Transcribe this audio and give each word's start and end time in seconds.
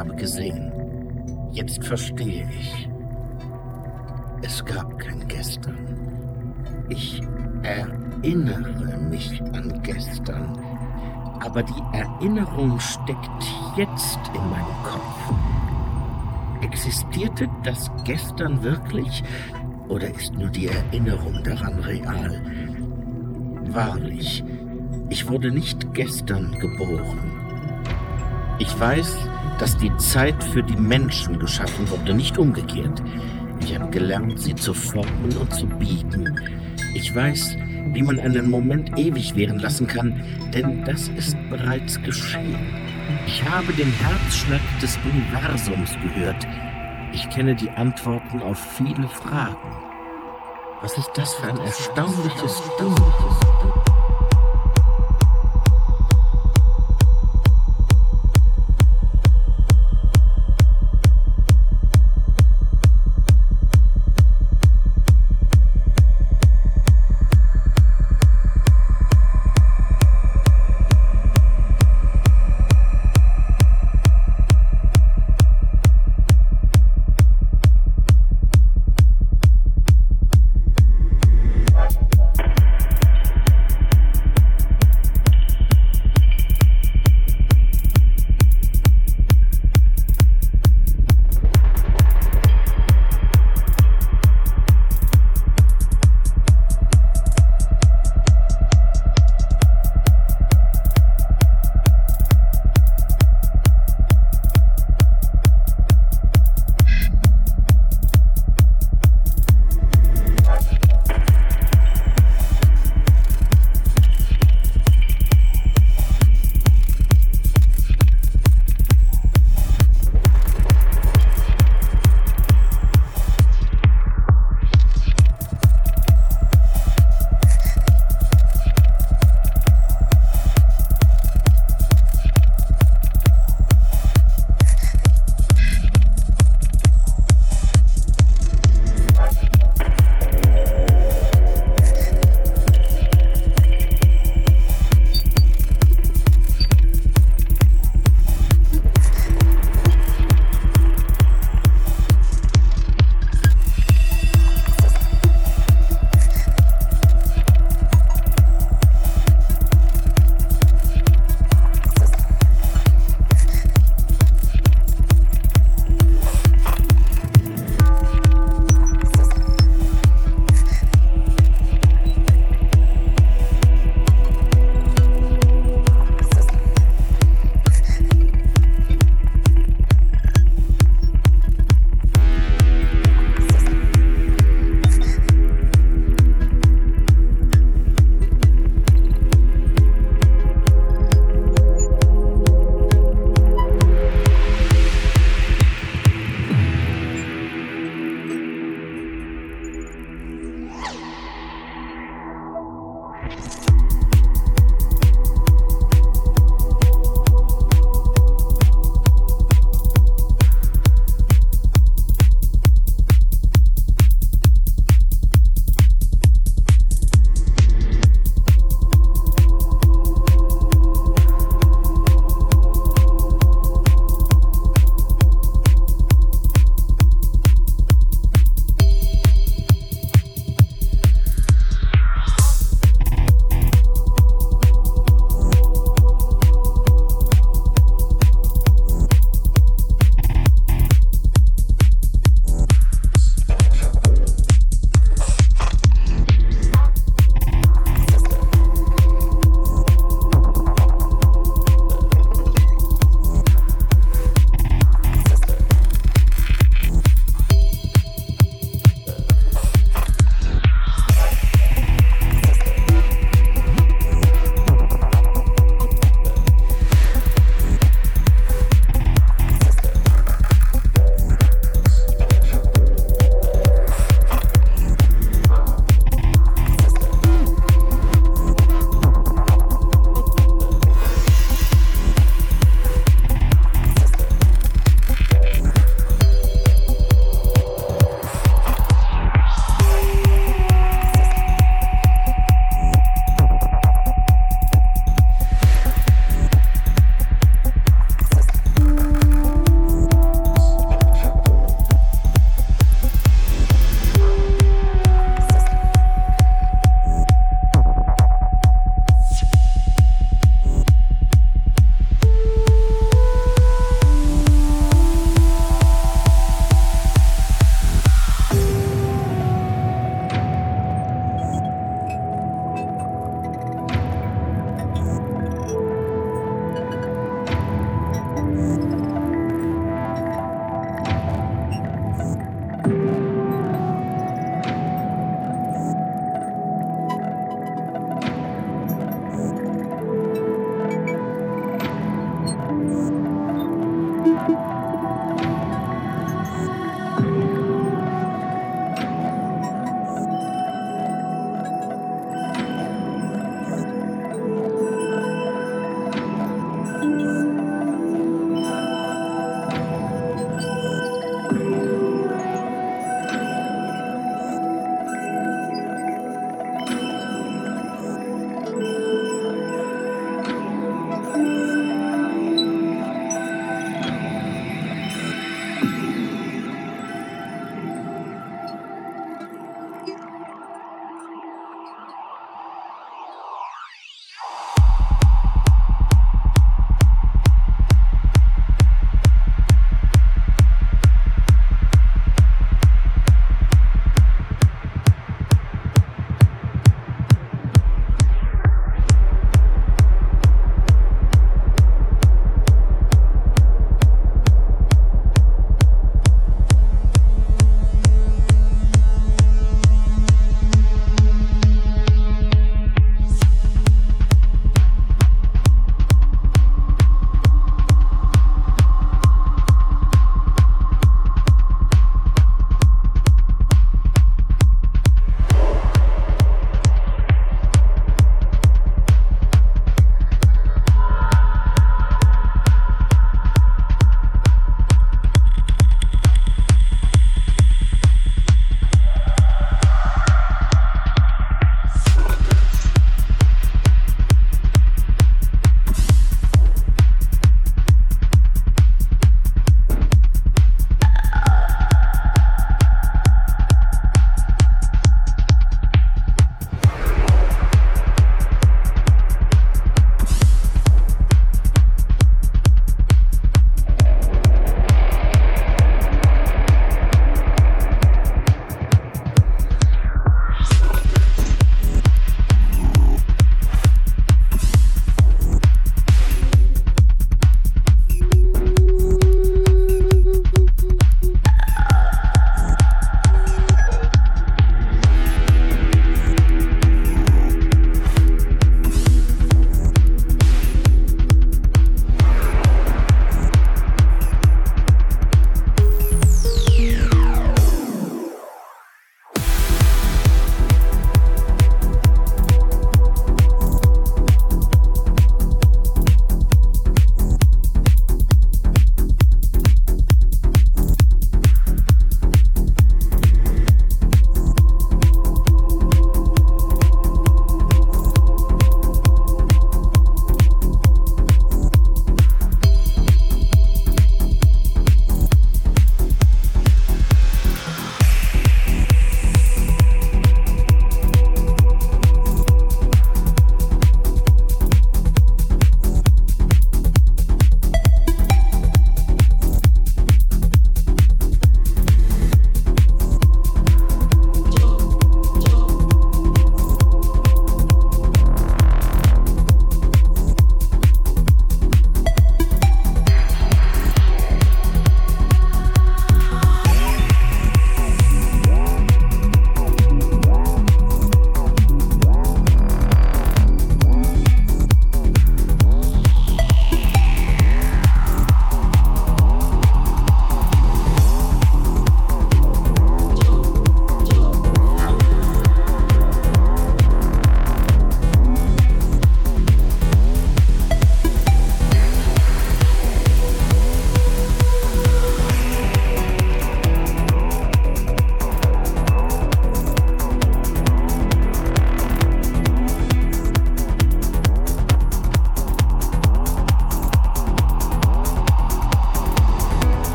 Habe 0.00 0.16
gesehen. 0.16 0.72
Jetzt 1.52 1.84
verstehe 1.84 2.48
ich. 2.58 2.88
Es 4.40 4.64
gab 4.64 4.98
kein 4.98 5.28
Gestern. 5.28 5.76
Ich 6.88 7.20
erinnere 7.62 8.96
mich 9.10 9.42
an 9.52 9.78
gestern. 9.82 10.58
Aber 11.40 11.62
die 11.62 11.82
Erinnerung 11.92 12.80
steckt 12.80 13.44
jetzt 13.76 14.20
in 14.28 14.40
meinem 14.48 14.82
Kopf. 14.84 15.34
Existierte 16.62 17.46
das 17.62 17.90
gestern 18.04 18.62
wirklich 18.62 19.22
oder 19.88 20.08
ist 20.08 20.32
nur 20.32 20.48
die 20.48 20.68
Erinnerung 20.68 21.44
daran 21.44 21.78
real? 21.80 22.40
Wahrlich, 23.66 24.42
ich 25.10 25.28
wurde 25.28 25.50
nicht 25.50 25.92
gestern 25.92 26.52
geboren. 26.58 27.18
Ich 28.58 28.80
weiß, 28.80 29.28
dass 29.60 29.76
die 29.76 29.94
Zeit 29.98 30.42
für 30.42 30.62
die 30.62 30.76
Menschen 30.76 31.38
geschaffen 31.38 31.88
wurde, 31.90 32.14
nicht 32.14 32.38
umgekehrt. 32.38 33.02
Ich 33.60 33.78
habe 33.78 33.90
gelernt, 33.90 34.40
sie 34.40 34.54
zu 34.54 34.72
formen 34.72 35.36
und 35.38 35.54
zu 35.54 35.66
biegen. 35.66 36.40
Ich 36.94 37.14
weiß, 37.14 37.56
wie 37.92 38.02
man 38.02 38.18
einen 38.18 38.48
Moment 38.48 38.98
ewig 38.98 39.36
währen 39.36 39.58
lassen 39.58 39.86
kann, 39.86 40.24
denn 40.54 40.82
das 40.86 41.08
ist 41.08 41.36
bereits 41.50 42.00
geschehen. 42.02 42.58
Ich 43.26 43.44
habe 43.44 43.72
den 43.74 43.92
Herzschlag 43.92 44.60
des 44.80 44.98
Universums 45.04 45.92
gehört. 46.02 46.46
Ich 47.12 47.28
kenne 47.28 47.54
die 47.54 47.70
Antworten 47.70 48.40
auf 48.40 48.58
viele 48.58 49.08
Fragen. 49.08 49.56
Was 50.80 50.96
ist 50.96 51.10
das 51.14 51.34
für 51.34 51.48
ein 51.48 51.58
erstaunliches 51.58 52.62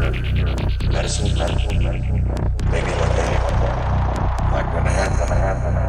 or 0.00 0.12
medicine, 0.92 1.34
maybe 2.70 2.90
one 3.04 3.14
day. 3.16 3.32
Not 4.50 4.72
gonna 4.72 4.90
happen. 4.90 5.79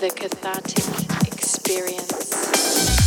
the 0.00 0.10
cathartic 0.10 1.26
experience. 1.26 2.97